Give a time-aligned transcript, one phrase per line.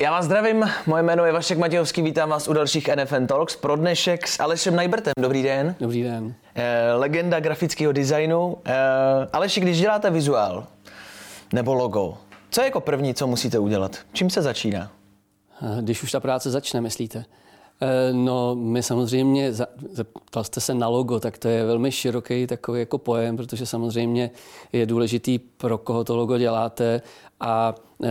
[0.00, 3.56] Já vás zdravím, moje jméno je Vašek Matějovský, vítám vás u dalších NFN Talks.
[3.56, 5.12] Pro dnešek s Alešem Najbrtem.
[5.18, 5.74] Dobrý den.
[5.80, 6.34] Dobrý den.
[6.54, 8.56] Eh, legenda grafického designu.
[8.64, 8.72] Eh,
[9.32, 10.66] Aleši, když děláte vizuál
[11.52, 12.18] nebo logo,
[12.50, 13.98] co je jako první, co musíte udělat?
[14.12, 14.90] Čím se začíná?
[15.62, 17.24] Eh, když už ta práce začne, myslíte?
[17.80, 19.52] Eh, no, my samozřejmě,
[19.90, 24.30] zeptal jste se na logo, tak to je velmi široký takový jako pojem, protože samozřejmě
[24.72, 27.02] je důležitý, pro koho to logo děláte
[27.40, 28.10] a e,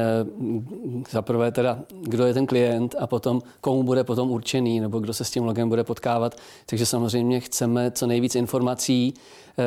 [1.12, 5.14] za prvé teda, kdo je ten klient a potom komu bude potom určený nebo kdo
[5.14, 6.36] se s tím logem bude potkávat.
[6.66, 9.64] Takže samozřejmě chceme co nejvíc informací e,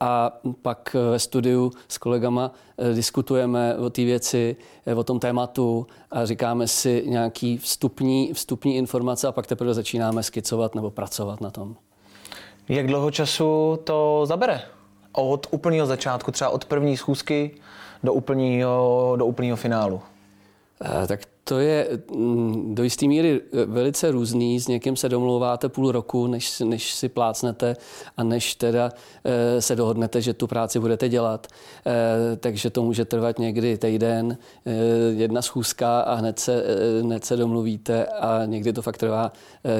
[0.00, 4.56] a pak ve studiu s kolegama e, diskutujeme o té věci,
[4.96, 10.74] o tom tématu a říkáme si nějaký vstupní, vstupní informace a pak teprve začínáme skicovat
[10.74, 11.76] nebo pracovat na tom.
[12.68, 14.62] Jak dlouho času to zabere?
[15.12, 17.50] Od úplného začátku, třeba od první schůzky
[18.06, 19.98] do úplného, do úplného finálu?
[20.78, 24.60] Eh, tak to je mm, do jisté míry eh, velice různý.
[24.60, 27.76] S někým se domlouváte půl roku, než, než si plácnete
[28.16, 28.90] a než teda
[29.24, 31.46] eh, se dohodnete, že tu práci budete dělat.
[32.40, 34.38] Takže to může trvat někdy týden,
[35.10, 36.64] jedna schůzka a hned se,
[37.02, 39.32] hned se domluvíte a někdy to fakt trvá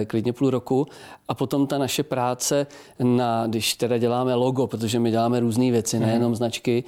[0.07, 0.87] klidně půl roku.
[1.29, 2.67] A potom ta naše práce,
[3.03, 6.07] na, když teda děláme logo, protože my děláme různé věci, mhm.
[6.07, 6.85] nejenom značky,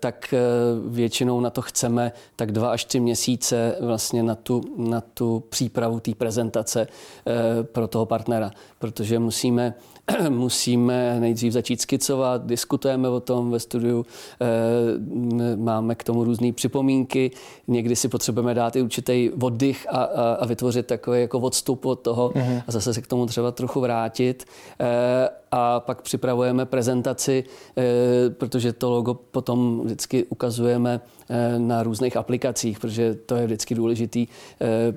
[0.00, 0.34] tak
[0.86, 5.44] většinou na to chceme tak dva až tři měsíce vlastně vlastně na tu, na tu
[5.48, 9.74] přípravu té prezentace eh, pro toho partnera, protože musíme
[10.28, 14.06] musíme nejdřív začít skicovat, diskutujeme o tom ve studiu,
[14.40, 17.30] eh, máme k tomu různé připomínky,
[17.68, 22.00] někdy si potřebujeme dát i určitý oddych a, a, a vytvořit takový jako odstup od
[22.00, 22.62] toho uh-huh.
[22.66, 24.44] a zase se k tomu třeba trochu vrátit.
[24.80, 27.44] Eh, a pak připravujeme prezentaci,
[27.76, 27.82] eh,
[28.30, 31.00] protože to logo potom vždycky ukazujeme
[31.58, 34.26] na různých aplikacích, protože to je vždycky důležitý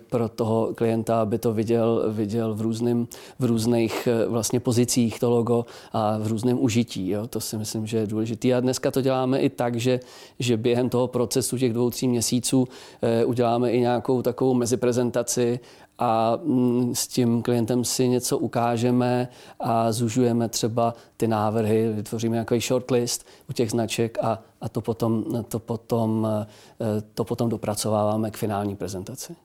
[0.10, 3.08] pro toho klienta, aby to viděl, viděl v, různým,
[3.40, 7.10] v různých vlastně pozicích funkcích to logo a v různém užití.
[7.10, 7.28] Jo?
[7.28, 8.54] To si myslím, že je důležité.
[8.54, 10.00] A dneska to děláme i tak, že,
[10.40, 12.68] že během toho procesu těch dvou, tří měsíců
[13.02, 15.60] eh, uděláme i nějakou takovou meziprezentaci
[16.00, 19.28] a mm, s tím klientem si něco ukážeme
[19.60, 25.24] a zužujeme třeba ty návrhy, vytvoříme nějaký shortlist u těch značek a, a to, potom,
[25.48, 29.36] to, potom, eh, to potom dopracováváme k finální prezentaci.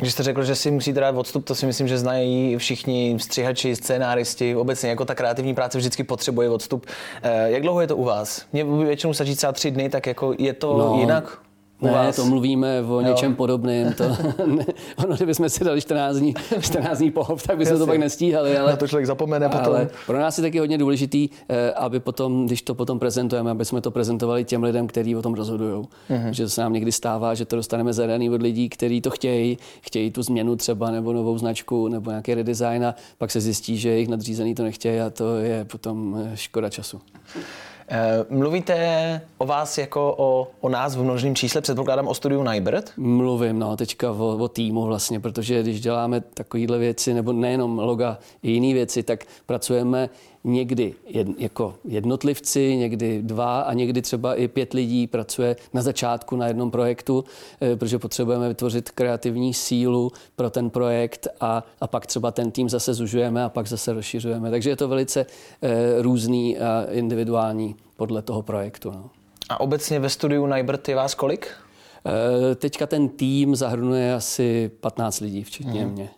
[0.00, 3.76] Když jste řekl, že si musíte dát odstup, to si myslím, že znají všichni střihači,
[3.76, 6.86] scénáristi, obecně jako ta kreativní práce vždycky potřebuje odstup.
[7.22, 8.46] Eh, jak dlouho je to u vás?
[8.52, 11.38] Mě většinou stačí třeba tři dny, tak jako je to no, jinak?
[11.82, 12.16] Ne, vás.
[12.16, 13.36] to mluvíme o něčem jo.
[13.36, 13.92] podobném.
[13.92, 14.04] To,
[14.46, 14.64] ne,
[14.96, 18.58] ono, kdybychom si dali 14 dní, 14 dní pohov, tak bychom to pak nestíhali.
[18.58, 19.98] Ale, Na to člověk zapomene ale potom.
[20.06, 23.80] pro nás je taky hodně důležitý, eh, aby potom, když to potom prezentujeme, aby jsme
[23.80, 25.84] to prezentovali těm lidem, kteří o tom rozhodují.
[26.10, 26.30] Mm-hmm.
[26.30, 30.10] Že se nám někdy stává, že to dostaneme zadaný od lidí, kteří to chtějí, chtějí
[30.10, 34.08] tu změnu třeba nebo novou značku nebo nějaký redesign a pak se zjistí, že jejich
[34.08, 37.00] nadřízený to nechtějí a to je potom eh, škoda času.
[37.92, 42.92] Eh, mluvíte o vás jako o, o nás v množném čísle, předpokládám o studiu Nybird?
[42.96, 48.18] Mluvím, no, teďka o, o týmu vlastně, protože když děláme takovéhle věci, nebo nejenom loga,
[48.42, 50.10] i jiné věci, tak pracujeme
[50.44, 56.36] někdy jed, jako jednotlivci, někdy dva a někdy třeba i pět lidí pracuje na začátku
[56.36, 57.24] na jednom projektu,
[57.60, 62.68] eh, protože potřebujeme vytvořit kreativní sílu pro ten projekt a, a pak třeba ten tým
[62.68, 64.50] zase zužujeme a pak zase rozšiřujeme.
[64.50, 65.26] Takže je to velice
[65.62, 68.90] eh, různý a individuální podle toho projektu.
[68.90, 69.10] No.
[69.48, 71.48] A obecně ve studiu Nybert je vás kolik?
[72.06, 75.92] Eh, teďka ten tým zahrnuje asi 15 lidí, včetně mm.
[75.92, 76.08] mě.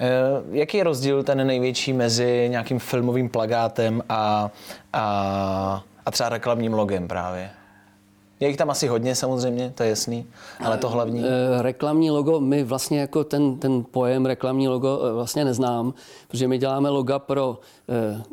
[0.00, 0.08] Eh,
[0.50, 4.50] jaký je rozdíl ten největší mezi nějakým filmovým plagátem a,
[4.92, 7.50] a, a třeba reklamním logem právě?
[8.42, 10.26] Je jich tam asi hodně samozřejmě, to je jasný,
[10.60, 11.24] ale to hlavní.
[11.24, 15.94] Eh, reklamní logo, my vlastně jako ten, ten pojem reklamní logo eh, vlastně neznám,
[16.28, 17.58] protože my děláme loga pro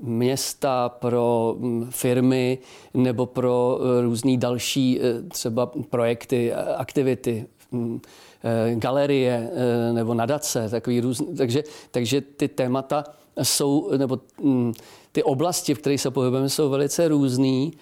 [0.02, 2.58] města, pro mm, firmy
[2.94, 8.02] nebo pro různé další třeba projekty, aktivity mm,
[8.44, 13.03] Eh, galerie eh, nebo nadace, takový různý, takže, takže ty témata
[13.44, 14.73] jsou, nebo mm,
[15.12, 17.73] ty oblasti, v kterých se pohybujeme, jsou velice různý,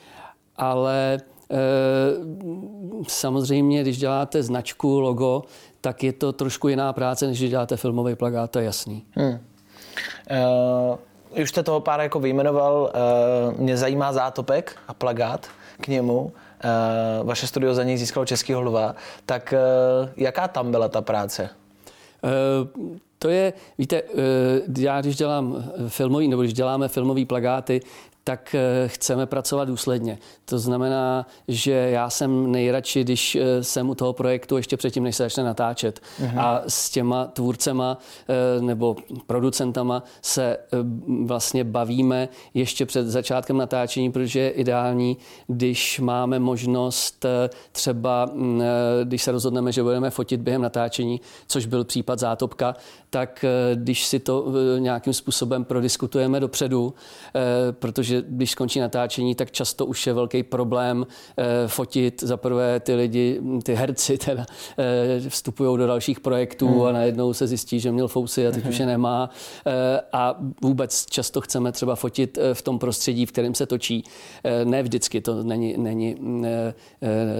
[0.56, 1.20] ale
[3.08, 5.44] samozřejmě, když děláte značku, logo,
[5.82, 9.06] tak je to trošku jiná práce, než když děláte filmový plagát, to je jasný.
[9.12, 9.40] Hmm.
[11.32, 12.92] Uh, už jste toho pár jako vyjmenoval,
[13.52, 15.48] uh, mě zajímá zátopek a plagát
[15.82, 16.32] k němu.
[16.64, 18.96] Eh, vaše studio za něj získalo Českého lva,
[19.26, 19.60] tak eh,
[20.18, 21.50] jaká tam byla ta práce?
[22.24, 22.88] Uh,
[23.20, 24.02] to je, víte,
[24.78, 27.82] já když dělám filmový, nebo když děláme filmový plagáty,
[28.28, 30.18] tak eh, chceme pracovat důsledně.
[30.46, 35.16] To znamená, že já jsem nejradši, když eh, jsem u toho projektu ještě předtím, než
[35.16, 36.00] se začne natáčet.
[36.00, 36.40] Mm-hmm.
[36.40, 37.98] A s těma tvůrcema
[38.30, 38.96] eh, nebo
[39.28, 40.58] producentama se
[41.26, 47.26] vlastně bavíme ještě před začátkem natáčení, protože je ideální, když máme možnost
[47.72, 48.62] třeba, mm,
[49.04, 52.76] když se rozhodneme, že budeme fotit během natáčení, což byl případ zátopka,
[53.10, 56.94] tak když si to nějakým způsobem prodiskutujeme dopředu,
[57.72, 62.24] protože když skončí natáčení, tak často už je velký problém eh, fotit.
[62.24, 64.46] Za prvé ty lidi, ty herci teda
[64.78, 66.82] eh, vstupují do dalších projektů hmm.
[66.82, 68.70] a najednou se zjistí, že měl fousy a teď hmm.
[68.74, 69.30] už je nemá.
[69.66, 74.04] Eh, a vůbec často chceme třeba fotit v tom prostředí, v kterém se točí.
[74.64, 76.16] Ne vždycky, to není, není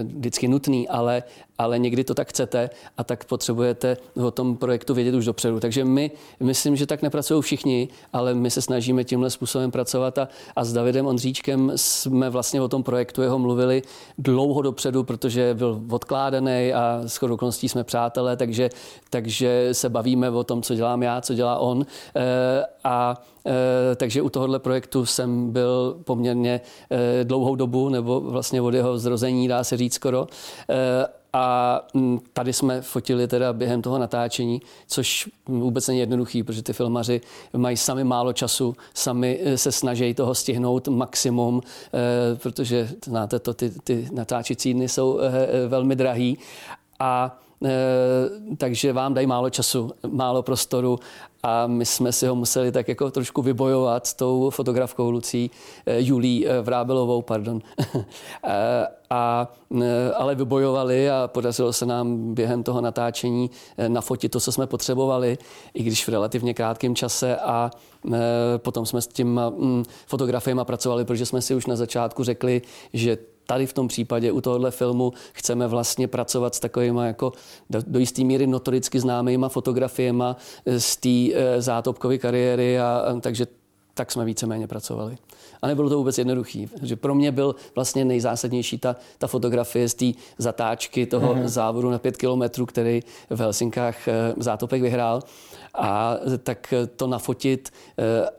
[0.04, 1.22] vždycky nutný, ale,
[1.58, 5.60] ale někdy to tak chcete a tak potřebujete o tom projektu vědět už dopředu.
[5.60, 6.10] Takže my,
[6.40, 10.72] myslím, že tak nepracují všichni, ale my se snažíme tímhle způsobem pracovat a, a s
[10.72, 13.82] Davidem Ondříčkem jsme vlastně o tom projektu jeho mluvili
[14.18, 18.70] dlouho dopředu, protože byl odkládaný a s okolností jsme přátelé, takže,
[19.10, 21.86] takže se bavíme o tom, co dělám já, co dělá on.
[22.16, 26.60] E, a e, takže u tohohle projektu jsem byl poměrně
[26.90, 30.26] e, dlouhou dobu, nebo vlastně od jeho zrození, dá se říct skoro.
[31.32, 36.72] A mm, tady jsme fotili teda během toho natáčení, což vůbec není jednoduchý, protože ty
[36.72, 37.20] filmaři
[37.56, 43.54] mají sami málo času, sami eh, se snaží toho stihnout maximum, eh, protože znáte to,
[43.54, 46.38] ty, ty natáčecí dny jsou eh, velmi drahý.
[46.98, 47.38] A
[48.56, 50.98] takže vám dají málo času, málo prostoru
[51.42, 55.50] a my jsme si ho museli tak jako trošku vybojovat s tou fotografkou Lucí,
[55.86, 57.60] eh, Julí eh, Vrábelovou, pardon.
[58.44, 59.52] Eh, a,
[60.16, 63.50] ale vybojovali a podařilo se nám během toho natáčení
[63.88, 65.38] nafotit to, co jsme potřebovali,
[65.74, 67.70] i když v relativně krátkém čase a
[68.56, 72.62] potom jsme s tím mm, fotografiem pracovali, protože jsme si už na začátku řekli,
[72.92, 77.32] že tady v tom případě u tohohle filmu chceme vlastně pracovat s takovými jako
[77.70, 80.36] do, do jisté míry notoricky známýma fotografiema
[80.78, 83.46] z té e, zátopkové kariéry a, a takže
[83.94, 85.18] tak jsme víceméně pracovali.
[85.62, 89.94] A nebylo to vůbec jednoduché, že pro mě byl vlastně nejzásadnější ta, ta fotografie z
[89.94, 90.06] té
[90.38, 91.46] zatáčky toho mm-hmm.
[91.46, 93.00] závodu na pět kilometrů, který
[93.30, 95.22] v Helsinkách e, zátopek vyhrál.
[95.74, 97.72] A tak to nafotit,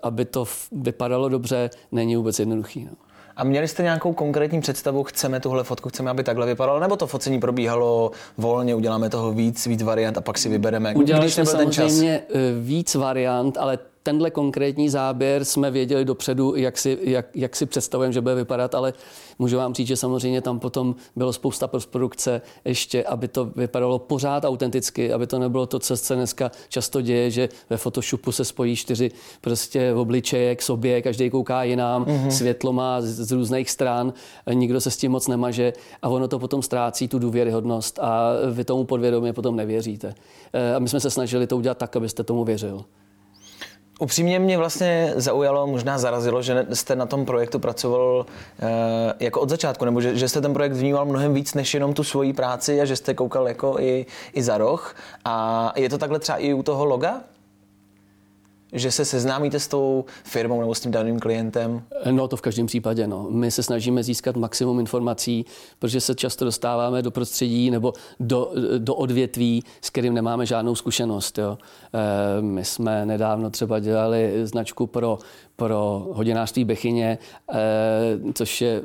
[0.03, 2.79] aby to vypadalo dobře, není vůbec jednoduché.
[2.79, 3.08] No.
[3.39, 7.07] A měli jste nějakou konkrétní představu, chceme tuhle fotku, chceme, aby takhle vypadalo, nebo to
[7.07, 10.93] focení probíhalo volně, uděláme toho víc, víc variant a pak si vybereme?
[10.95, 12.35] Udělali jsme samozřejmě ten čas?
[12.35, 17.65] Eh, víc variant, ale tenhle konkrétní záběr jsme věděli dopředu, jak si, jak, jak si
[17.65, 18.93] představujeme, že bude vypadat, ale
[19.39, 24.45] můžu vám říct, že samozřejmě tam potom bylo spousta postprodukce ještě, aby to vypadalo pořád
[24.45, 28.75] autenticky, aby to nebylo to, co se dneska často děje, že ve Photoshopu se spojí
[28.75, 29.11] čtyři
[29.41, 32.29] prostě obličeje k sobě, každý kouká jinám, mm-hmm.
[32.29, 34.13] světlo má z, z různých stran,
[34.53, 38.63] nikdo se s tím moc nemaže a ono to potom ztrácí tu důvěryhodnost a vy
[38.63, 40.15] tomu podvědomě potom nevěříte.
[40.53, 42.85] Eh, a my jsme se snažili to udělat tak, abyste tomu věřil.
[44.01, 48.25] Upřímně mě vlastně zaujalo, možná zarazilo, že jste na tom projektu pracoval
[48.59, 51.93] e, jako od začátku, nebo že, že jste ten projekt vnímal mnohem víc než jenom
[51.93, 54.95] tu svoji práci a že jste koukal jako i, i za roh.
[55.25, 57.21] A je to takhle třeba i u toho loga?
[58.73, 61.83] Že se seznámíte s tou firmou nebo s tím daným klientem?
[62.11, 63.07] No to v každém případě.
[63.07, 63.27] No.
[63.29, 65.45] My se snažíme získat maximum informací,
[65.79, 71.37] protože se často dostáváme do prostředí nebo do, do odvětví, s kterým nemáme žádnou zkušenost.
[71.37, 71.57] Jo.
[72.37, 75.19] E, my jsme nedávno třeba dělali značku pro
[75.59, 77.17] pro hodinářství Bechyně,
[77.53, 77.57] eh,
[78.33, 78.81] což je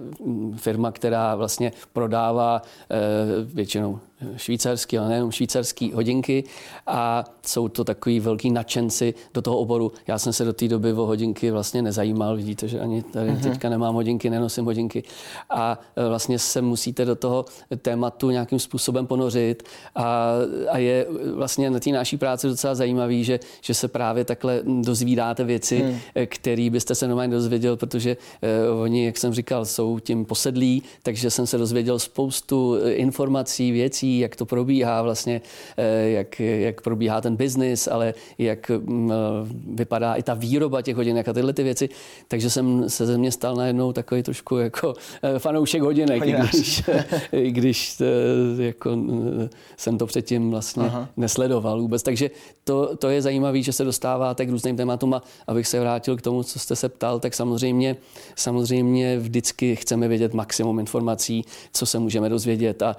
[0.56, 2.96] firma, která vlastně prodává eh,
[3.44, 3.98] většinou
[4.36, 6.44] švýcarský, ale nejenom švýcarský hodinky
[6.86, 9.92] a jsou to takový velký nadšenci do toho oboru.
[10.06, 13.42] Já jsem se do té doby o hodinky vlastně nezajímal, vidíte, že ani tady uh-huh.
[13.42, 15.02] teďka nemám hodinky, nenosím hodinky
[15.50, 17.44] a eh, vlastně se musíte do toho
[17.82, 19.62] tématu nějakým způsobem ponořit
[19.94, 20.32] a,
[20.70, 25.44] a je vlastně na té naší práci docela zajímavý, že, že se právě takhle dozvídáte
[25.44, 25.98] věci, hmm.
[26.26, 28.16] které který byste se normálně dozvěděl, protože
[28.72, 33.72] uh, oni, jak jsem říkal, jsou tím posedlí, takže jsem se dozvěděl spoustu eh, informací,
[33.72, 35.40] věcí, jak to probíhá vlastně,
[35.78, 39.12] uh, jak, jak probíhá ten biznis, ale jak um,
[39.74, 41.88] vypadá i ta výroba těch hodinek a tyhle ty věci.
[42.28, 44.94] Takže jsem se ze mě stal najednou takový trošku jako
[45.38, 46.82] fanoušek hodinek, i když,
[47.32, 48.02] i když
[48.58, 48.96] jako,
[49.76, 51.08] jsem to předtím vlastně Aha.
[51.16, 52.02] nesledoval vůbec.
[52.02, 52.30] Takže
[52.64, 56.22] to, to je zajímavé, že se dostáváte k různým tématům a abych se vrátil k
[56.22, 57.96] tomu, co jste se ptal, tak samozřejmě,
[58.36, 62.96] samozřejmě vždycky chceme vědět maximum informací, co se můžeme dozvědět a,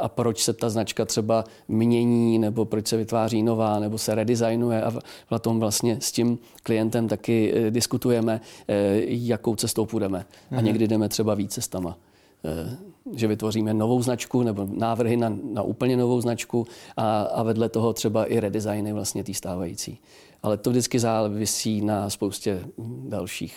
[0.00, 4.82] a proč se ta značka třeba mění, nebo proč se vytváří nová, nebo se redesignuje
[4.82, 4.90] a
[5.30, 10.26] v tom vlastně s tím klientem taky eh, diskutujeme, eh, jakou cestou půjdeme.
[10.50, 10.64] A mhm.
[10.64, 11.96] někdy jdeme třeba víc cestama
[13.14, 16.66] že vytvoříme novou značku nebo návrhy na, na úplně novou značku
[16.96, 19.98] a, a vedle toho třeba i redesigny vlastně té stávající.
[20.42, 22.60] Ale to vždycky závisí na spoustě
[23.08, 23.56] dalších,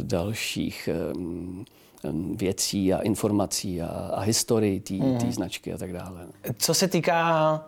[0.00, 1.64] dalších um,
[2.36, 5.32] věcí a informací a, a historii té mm.
[5.32, 6.26] značky a tak dále.
[6.58, 7.64] Co se týká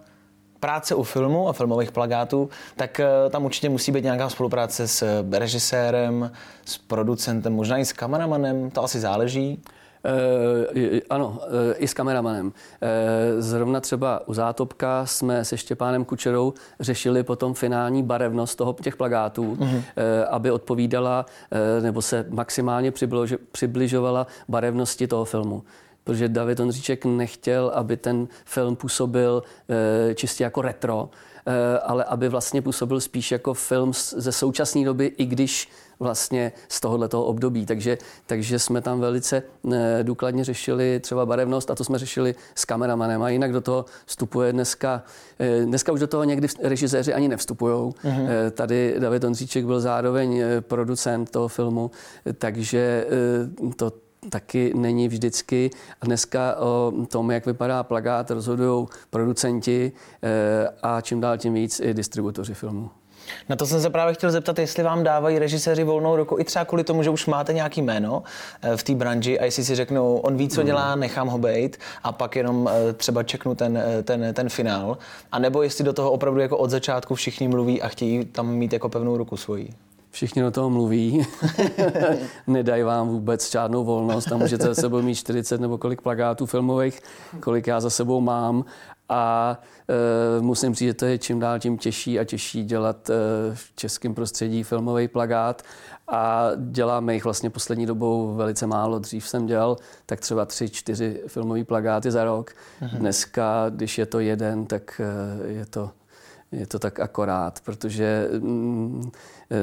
[0.61, 5.25] práce u filmu a filmových plagátů, tak eh, tam určitě musí být nějaká spolupráce s
[5.33, 6.33] režisérem,
[6.65, 9.63] s producentem, možná i s kameramanem, to asi záleží.
[10.05, 11.39] E, ano,
[11.73, 12.53] e, i s kameramanem.
[12.83, 18.97] E, zrovna třeba u Zátopka jsme se Štěpánem Kučerou řešili potom finální barevnost toho těch
[18.97, 19.83] plagátů, mm-hmm.
[19.97, 21.27] e, aby odpovídala
[21.79, 22.93] e, nebo se maximálně
[23.53, 25.63] přibližovala barevnosti toho filmu
[26.05, 29.43] protože David Ondříček nechtěl, aby ten film působil
[30.11, 31.11] e, čistě jako retro,
[31.47, 35.69] e, ale aby vlastně působil spíš jako film ze současné doby, i když
[36.01, 37.67] vlastně z tohoto období.
[37.67, 39.43] Takže, takže jsme tam velice
[39.73, 43.23] eh, důkladně řešili třeba barevnost a to jsme řešili s kameramanem.
[43.23, 45.03] A jinak do toho vstupuje dneska,
[45.39, 47.75] eh, dneska už do toho někdy režiséři ani nevstupují.
[47.75, 48.51] Mm-hmm.
[48.51, 51.91] Tady David Ondříček byl zároveň producent toho filmu,
[52.39, 53.07] takže
[53.77, 53.93] to
[54.31, 55.71] taky není vždycky.
[56.01, 59.93] A dneska o tom, jak vypadá plagát, rozhodují producenti
[60.83, 62.91] a čím dál tím víc i distributoři filmu.
[63.49, 66.65] Na to jsem se právě chtěl zeptat, jestli vám dávají režiséři volnou ruku, i třeba
[66.65, 68.23] kvůli tomu, že už máte nějaký jméno
[68.63, 71.77] eh, v té branži a jestli si řeknou, on ví, co dělá, nechám ho být
[72.03, 74.99] a pak jenom eh, třeba čeknu ten, eh, ten, ten finál.
[75.33, 78.73] A nebo jestli do toho opravdu jako od začátku všichni mluví a chtějí tam mít
[78.73, 79.71] jako pevnou ruku svoji.
[80.11, 81.27] Všichni do toho mluví,
[82.47, 87.01] nedají vám vůbec žádnou volnost a můžete za sebou mít 40 nebo kolik plagátů filmových,
[87.41, 88.65] kolik já za sebou mám
[89.11, 89.59] a
[90.39, 93.15] e, musím říct, že to je čím dál tím těžší a těžší dělat e,
[93.55, 95.63] v českém prostředí filmový plagát
[96.09, 98.99] a děláme jich vlastně poslední dobou velice málo.
[98.99, 99.77] Dřív jsem dělal
[100.07, 102.51] tak třeba tři, čtyři filmové plagáty za rok.
[102.81, 102.99] Mhm.
[102.99, 105.91] Dneska, když je to jeden, tak e, je to
[106.53, 109.11] je to tak akorát, protože mm,
[109.51, 109.57] e,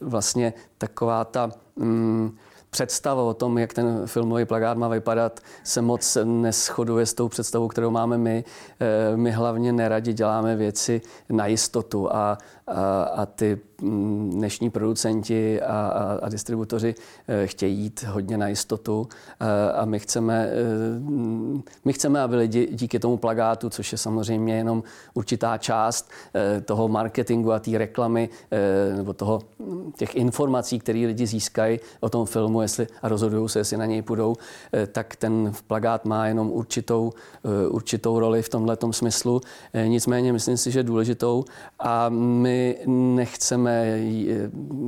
[0.00, 2.36] vlastně taková ta mm,
[2.70, 7.68] představa o tom, jak ten filmový plagát má vypadat, se moc neschoduje s tou představou,
[7.68, 8.44] kterou máme my.
[8.80, 13.58] Eh, my hlavně neradi děláme věci na jistotu a, a, a ty
[14.30, 16.94] dnešní producenti a, a, a distributoři
[17.28, 19.08] eh, chtějí jít hodně na jistotu
[19.40, 20.50] eh, a my chceme,
[21.84, 24.82] my chceme, aby lidi díky tomu plagátu, což je samozřejmě jenom
[25.14, 26.10] určitá část
[26.64, 28.28] toho marketingu a té reklamy
[28.96, 29.40] nebo toho,
[29.96, 34.02] těch informací, které lidi získají o tom filmu, jestli, a rozhodují se, jestli na něj
[34.02, 34.36] půjdou,
[34.72, 37.12] eh, tak ten plagát má jenom určitou,
[37.44, 39.40] eh, určitou roli v tomhle smyslu.
[39.72, 41.44] Eh, nicméně myslím si, že důležitou
[41.78, 43.69] a my nechceme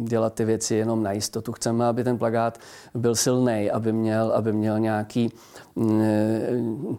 [0.05, 1.53] dělat ty věci jenom na jistotu.
[1.53, 2.59] Chceme, aby ten plagát
[2.95, 5.33] byl silný, aby měl, aby měl nějaký
[5.77, 6.97] mm,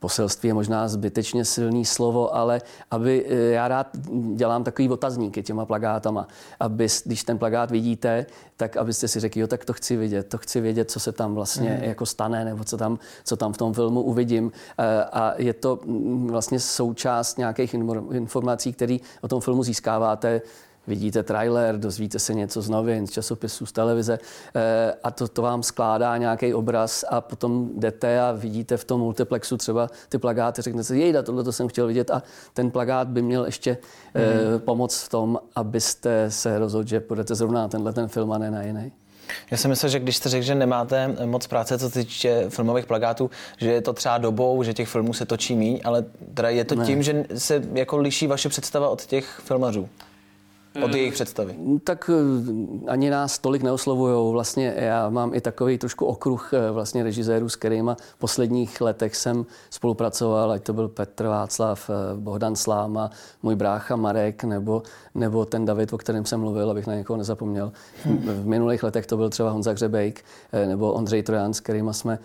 [0.00, 3.86] poselství je možná zbytečně silný slovo, ale aby, eh, já rád
[4.34, 6.28] dělám takový otazníky těma plagátama,
[6.60, 10.38] aby, když ten plagát vidíte, tak abyste si řekli, jo, tak to chci vidět, to
[10.38, 11.84] chci vědět, co se tam vlastně mm.
[11.88, 14.52] jako stane, nebo co tam, co tam v tom filmu uvidím.
[14.78, 17.74] Eh, a je to mm, vlastně součást nějakých
[18.10, 20.42] informací, které o tom filmu získáváte
[20.88, 24.18] vidíte trailer, dozvíte se něco z novin, z časopisů, z televize
[24.54, 29.00] eh, a to, to vám skládá nějaký obraz a potom jdete a vidíte v tom
[29.00, 32.22] multiplexu třeba ty plagáty, řeknete si, jejda, tohle to jsem chtěl vidět a
[32.54, 33.78] ten plagát by měl ještě
[34.14, 34.60] mm.
[34.60, 38.50] pomoct v tom, abyste se rozhodli, že půjdete zrovna na tenhle ten film a ne
[38.50, 38.92] na jiný.
[39.50, 42.86] Já si myslím, že když jste řekl, že nemáte moc práce, co se týče filmových
[42.86, 46.04] plagátů, že je to třeba dobou, že těch filmů se točí míň, ale
[46.34, 46.84] teda je to ne.
[46.84, 49.88] tím, že se jako liší vaše představa od těch filmařů
[50.82, 51.56] od jejich představy?
[51.84, 54.32] Tak eh, ani nás tolik neoslovují.
[54.32, 59.16] Vlastně já mám i takový trošku okruh eh, vlastně režisérů, s kterými v posledních letech
[59.16, 63.10] jsem spolupracoval, ať to byl Petr Václav, eh, Bohdan Sláma,
[63.42, 64.82] můj brácha Marek, nebo,
[65.14, 67.72] nebo ten David, o kterém jsem mluvil, abych na někoho nezapomněl.
[68.24, 70.24] V minulých letech to byl třeba Honza Hřebejk
[70.66, 72.18] nebo Ondřej Trojan, s kterými jsme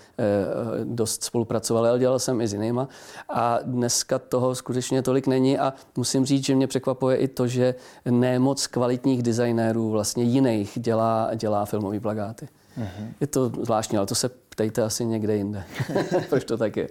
[0.84, 2.88] dost spolupracovali, ale dělal jsem i s jinýma.
[3.30, 7.76] A dneska toho skutečně tolik není a musím říct, že mě překvapuje i to, že
[8.06, 12.48] ne moc kvalitních designérů vlastně jiných dělá, dělá filmové plagáty.
[12.78, 13.08] Uh-huh.
[13.22, 15.64] Je to zvláštní, ale to se ptejte asi někde jinde.
[16.30, 16.90] Proč to tak je?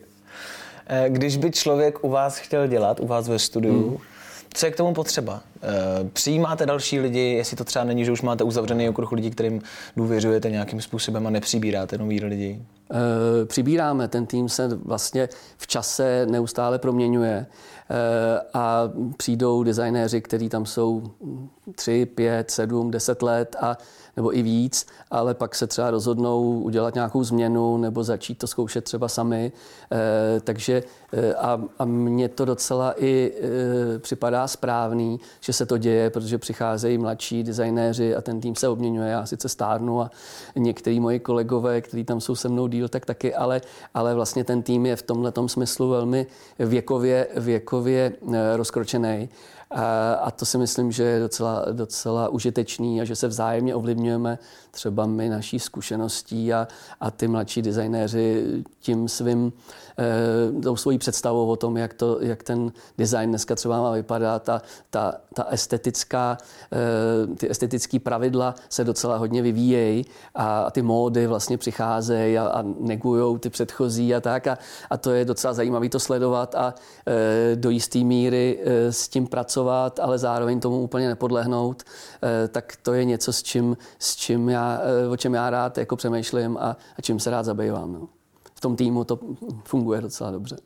[0.86, 3.98] Eh, když by člověk u vás chtěl dělat, u vás ve studiu, hmm.
[4.54, 5.42] co je k tomu potřeba?
[5.62, 9.62] Eh, přijímáte další lidi, jestli to třeba není, že už máte uzavřený okruh lidí, kterým
[9.96, 12.62] důvěřujete nějakým způsobem a nepřibíráte nový lidi?
[13.44, 14.08] přibíráme.
[14.08, 17.46] Ten tým se vlastně v čase neustále proměňuje
[18.54, 21.02] a přijdou designéři, kteří tam jsou
[21.74, 23.78] 3, 5, 7, 10 let a
[24.16, 28.84] nebo i víc, ale pak se třeba rozhodnou udělat nějakou změnu nebo začít to zkoušet
[28.84, 29.52] třeba sami.
[29.92, 30.82] E, takže
[31.38, 33.32] a, a mně to docela i
[33.96, 38.68] e, připadá správný, že se to děje, protože přicházejí mladší designéři a ten tým se
[38.68, 39.10] obměňuje.
[39.10, 40.10] Já sice stárnu a
[40.56, 43.60] některý moji kolegové, kteří tam jsou se mnou díl, tak taky, ale,
[43.94, 46.26] ale vlastně ten tým je v tomhle smyslu velmi
[46.58, 48.12] věkově, věkově
[48.56, 49.28] rozkročený.
[50.20, 54.38] A to si myslím, že je docela, docela užitečný a že se vzájemně ovlivňujeme
[54.72, 56.68] třeba my naší zkušeností a,
[57.00, 58.44] a ty mladší designéři
[58.80, 59.52] tím svým,
[59.98, 64.42] e, tou svojí představou o tom, jak, to, jak ten design dneska třeba má vypadat.
[64.42, 66.38] Ta, ta, ta estetická,
[66.72, 72.62] e, ty estetické pravidla se docela hodně vyvíjejí a, ty módy vlastně přicházejí a, a
[72.62, 74.46] negují ty předchozí a tak.
[74.46, 74.58] A,
[74.90, 76.74] a to je docela zajímavé to sledovat a
[77.06, 78.60] e, do jisté míry
[78.90, 79.61] s tím pracovat,
[80.00, 81.82] ale zároveň tomu úplně nepodlehnout.
[82.44, 85.50] E, tak to je něco, s čím, s čím já já, eh, o čem já
[85.50, 87.92] rád jako přemýšlím a, a čím se rád zabývám.
[87.92, 88.08] No.
[88.54, 89.18] V tom týmu to
[89.64, 90.56] funguje docela dobře.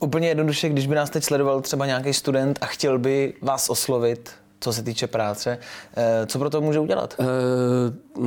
[0.00, 4.30] Úplně jednoduše, když by nás teď sledoval třeba nějaký student a chtěl by vás oslovit,
[4.64, 5.58] co se týče práce.
[5.96, 7.16] Eh, co pro to může udělat?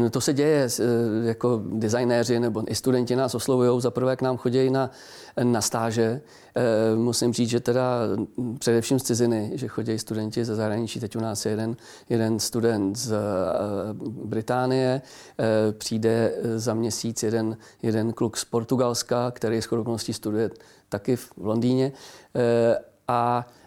[0.06, 0.68] E, to se děje.
[1.24, 3.82] Jako designéři nebo i studenti nás oslovují.
[3.82, 4.92] Za prvé k nám chodí na,
[5.44, 6.22] na stáže.
[6.96, 8.00] Musím říct, že teda
[8.60, 11.00] především z ciziny, že chodí studenti ze zahraničí.
[11.00, 11.76] Teď u nás je jeden,
[12.10, 13.16] jeden student z
[14.26, 15.02] Británie.
[15.78, 20.50] Přijde za měsíc jeden, jeden kluk z Portugalska, který s okolností studuje
[20.90, 21.92] taky v Londýně.
[23.08, 23.48] A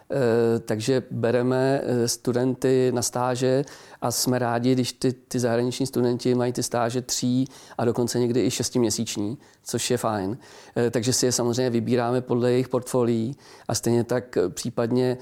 [0.65, 3.65] takže bereme eh, studenty na stáže
[4.01, 8.45] a jsme rádi, když ty, ty zahraniční studenti mají ty stáže tří a dokonce někdy
[8.45, 10.37] i šestiměsíční, což je fajn.
[10.75, 13.35] Eh, takže si je samozřejmě vybíráme podle jejich portfolií
[13.67, 15.17] a stejně tak případně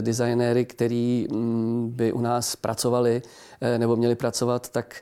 [0.00, 3.22] designéry, který mm, by u nás pracovali
[3.78, 5.00] nebo měli pracovat, tak,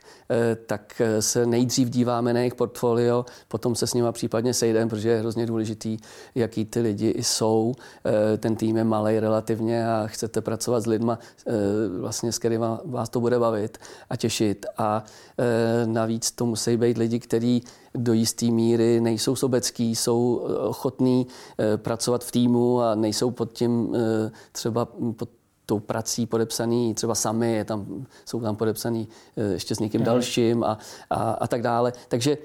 [0.65, 5.19] tak se nejdřív díváme na jejich portfolio, potom se s nimi případně sejdeme, protože je
[5.19, 5.97] hrozně důležitý,
[6.35, 7.73] jaký ty lidi jsou.
[8.37, 11.19] Ten tým je malý relativně a chcete pracovat s lidma,
[11.99, 13.77] vlastně, s kterými vás to bude bavit
[14.09, 14.65] a těšit.
[14.77, 15.03] A
[15.37, 17.63] e, navíc to musí být lidi, kteří
[17.95, 21.27] do jisté míry nejsou sobecký, jsou e, ochotní
[21.75, 23.95] pracovat v týmu a nejsou pod tím
[24.51, 25.29] třeba pod
[25.65, 29.07] tou prací podepsaný třeba sami, je tam, jsou tam podepsaný
[29.53, 30.05] ještě s někým mm.
[30.05, 30.77] dalším a,
[31.09, 31.93] a, a tak dále.
[32.07, 32.37] Takže,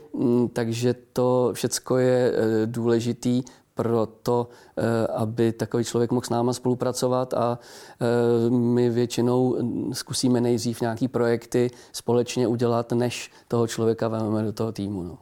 [0.53, 2.33] takže to všecko je
[2.67, 3.43] důležitý
[3.83, 9.57] pro to, eh, aby takový člověk mohl s náma spolupracovat a eh, my většinou
[9.93, 15.03] zkusíme nejdřív nějaký projekty společně udělat, než toho člověka vezmeme do toho týmu.
[15.03, 15.19] No.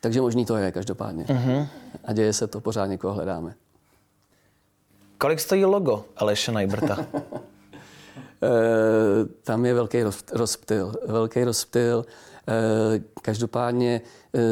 [0.00, 1.24] Takže možný to je každopádně.
[1.24, 1.66] Uh-huh.
[2.04, 3.54] A děje se to, pořád někoho hledáme.
[5.18, 7.06] Kolik stojí logo Aleše Najbrta?
[8.44, 9.98] Eh, tam je velký
[10.32, 10.94] rozptyl.
[11.06, 12.04] Velký rozptyl.
[13.22, 14.00] Každopádně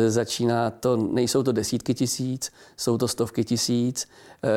[0.09, 4.09] začíná to, nejsou to desítky tisíc, jsou to stovky tisíc,
[4.45, 4.49] eh,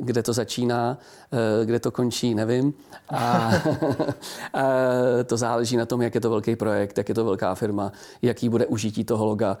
[0.00, 0.98] kde to začíná,
[1.32, 2.74] eh, kde to končí, nevím.
[3.08, 3.52] A,
[4.54, 4.62] a
[5.26, 8.48] to záleží na tom, jak je to velký projekt, jak je to velká firma, jaký
[8.48, 9.58] bude užití toho loga,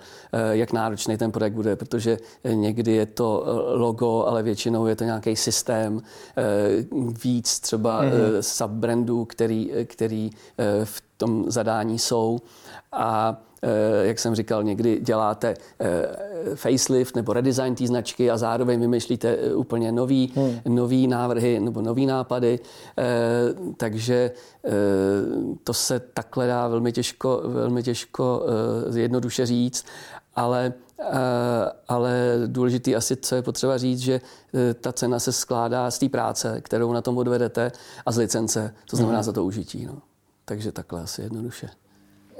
[0.50, 3.44] jak náročný ten projekt bude, protože někdy je to
[3.74, 6.02] logo, ale většinou je to nějaký systém,
[7.24, 8.40] víc třeba mm-hmm.
[8.40, 10.30] subbrandů, který, který
[10.84, 12.38] v tom zadání jsou.
[12.92, 13.57] A Eh,
[14.02, 16.06] jak jsem říkal, někdy děláte eh,
[16.54, 20.74] facelift nebo redesign té značky a zároveň vymýšlíte eh, úplně nový, hmm.
[20.74, 22.58] nový návrhy nebo nový nápady,
[23.76, 24.30] takže
[25.64, 28.42] to se takhle dá velmi těžko, velmi těžko
[28.94, 29.86] jednoduše říct,
[30.34, 30.72] ale
[31.88, 34.20] ale důležitý asi, co je potřeba říct, že
[34.80, 37.72] ta cena se skládá z té práce, kterou na tom odvedete
[38.06, 39.24] a z licence, to znamená hmm.
[39.24, 39.86] za to užití.
[39.86, 39.98] No.
[40.44, 41.68] Takže takhle asi jednoduše.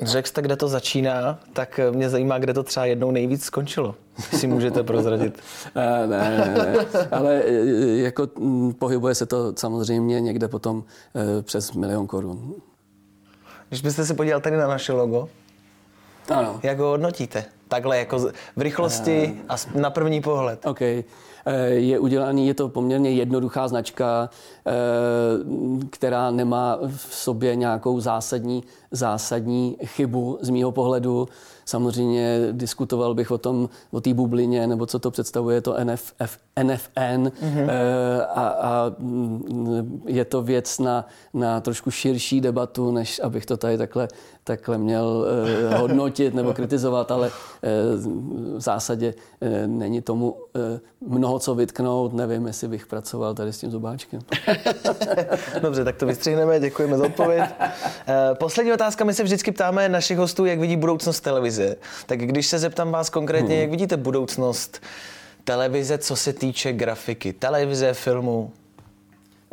[0.02, 3.94] Řekl jste, kde to začíná, tak mě zajímá, kde to třeba jednou nejvíc skončilo.
[4.36, 5.38] Si můžete prozradit.
[5.74, 7.52] ne, ne, ne, ale e,
[7.96, 8.28] jako
[8.78, 10.84] pohybuje se to samozřejmě někde potom
[11.42, 12.54] přes milion korun.
[13.68, 15.28] Když byste se podíval tady na naše logo,
[16.28, 16.60] ano.
[16.62, 17.44] jak ho hodnotíte?
[17.68, 18.18] Takhle jako
[18.56, 20.66] v rychlosti a na první pohled.
[20.66, 21.04] Okay.
[21.46, 24.30] Eh, je udělaný, je to poměrně jednoduchá značka,
[24.66, 24.72] eh,
[25.90, 31.28] která nemá v sobě nějakou zásadní, zásadní chybu z mýho pohledu.
[31.64, 37.26] Samozřejmě diskutoval bych o tom, o té bublině, nebo co to představuje to NFF, NFN
[37.26, 37.70] mm-hmm.
[38.34, 43.78] a, a mm, je to věc na, na trošku širší debatu, než abych to tady
[43.78, 44.08] takhle,
[44.48, 45.26] takhle měl
[45.72, 47.30] eh, hodnotit nebo kritizovat, ale
[48.56, 49.14] v zásadě
[49.66, 50.36] není tomu
[51.06, 52.12] mnoho co vytknout.
[52.12, 54.20] Nevím, jestli bych pracoval tady s tím zubáčkem.
[55.62, 57.44] Dobře, tak to vystřihneme, děkujeme za odpověď.
[58.34, 61.76] Poslední otázka, my se vždycky ptáme našich hostů, jak vidí budoucnost televize.
[62.06, 63.60] Tak když se zeptám vás konkrétně, hmm.
[63.60, 64.80] jak vidíte budoucnost
[65.44, 68.52] televize, co se týče grafiky, televize, filmu?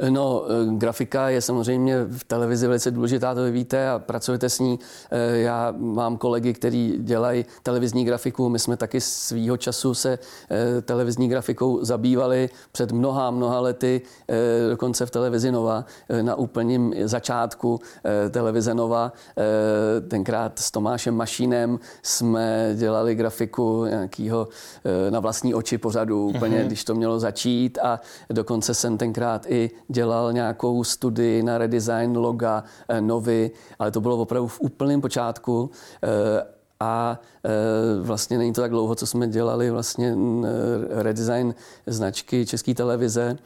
[0.09, 4.59] No, eh, grafika je samozřejmě v televizi velice důležitá, to vy víte a pracujete s
[4.59, 4.79] ní.
[5.11, 8.49] Eh, já mám kolegy, kteří dělají televizní grafiku.
[8.49, 14.01] My jsme taky svýho času se eh, televizní grafikou zabývali před mnoha, mnoha lety,
[14.69, 15.85] dokonce v televizi Nova,
[16.21, 17.79] na úplním začátku
[18.29, 19.13] televize Nova.
[20.07, 24.47] Tenkrát s Tomášem Mašínem jsme dělali grafiku nějakého
[25.09, 26.67] na vlastní oči pořadu, úplně, mm-hmm.
[26.67, 32.63] když to mělo začít a dokonce jsem tenkrát i dělal nějakou studii na redesign loga
[32.87, 35.69] eh, Novy, ale to bylo opravdu v úplném počátku.
[36.03, 36.45] Eh,
[36.79, 37.49] a eh,
[38.01, 40.15] vlastně není to tak dlouho, co jsme dělali vlastně
[40.89, 41.55] redesign
[41.87, 43.37] značky České televize.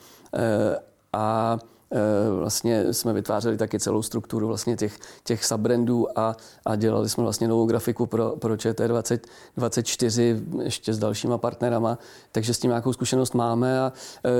[1.13, 1.58] A
[2.39, 7.47] vlastně jsme vytvářeli taky celou strukturu vlastně těch, těch subbrandů a, a dělali jsme vlastně
[7.47, 11.97] novou grafiku pro, pro ČT24 ještě s dalšíma partnerama,
[12.32, 13.93] takže s tím nějakou zkušenost máme a
[14.25, 14.32] e,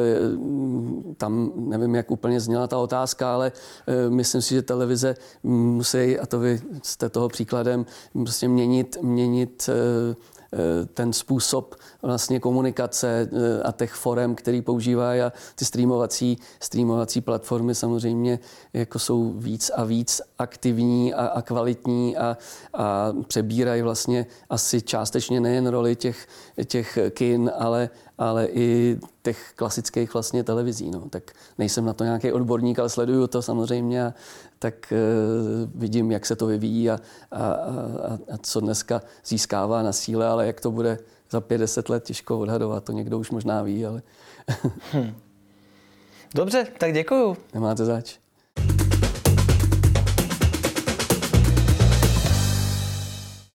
[1.18, 3.52] tam nevím, jak úplně zněla ta otázka, ale
[3.88, 9.70] e, myslím si, že televize musí, a to vy jste toho příkladem, prostě měnit, měnit
[9.70, 10.39] e, Eh,
[10.94, 17.76] ten způsob vlastně komunikace eh, a těch forem, který používají a ty streamovací, streamovací platformy
[17.76, 18.40] samozřejmě
[18.74, 22.38] jako jsou víc a víc aktivní a, a kvalitní a,
[22.74, 26.28] a přebírají vlastně asi částečně nejen roli těch,
[26.66, 30.92] těch kin, ale, ale i těch klasických vlastně televizí.
[30.92, 31.10] No.
[31.10, 31.24] Tak
[31.58, 34.14] nejsem na to nějaký odborník, ale sleduju to samozřejmě a
[34.60, 37.00] tak uh, vidím, jak se to vyvíjí a,
[37.32, 37.54] a, a,
[38.34, 40.98] a co dneska získává na síle, ale jak to bude
[41.30, 42.84] za 50 let, těžko odhadovat.
[42.84, 44.02] To někdo už možná ví, ale...
[44.94, 45.16] hm.
[46.36, 47.38] Dobře, tak děkuju.
[47.54, 48.20] Nemáte zač.